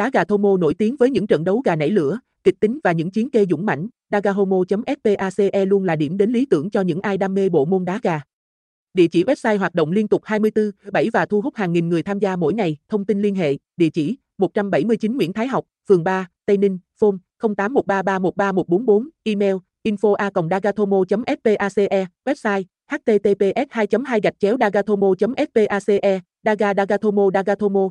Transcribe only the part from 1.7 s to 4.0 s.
nảy lửa, kịch tính và những chiến kê dũng mãnh.